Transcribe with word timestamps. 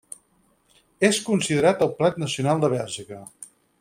És 1.09 1.19
considerat 1.27 1.83
el 1.87 1.91
plat 1.99 2.17
nacional 2.25 2.65
de 2.65 2.73
Bèlgica. 2.77 3.21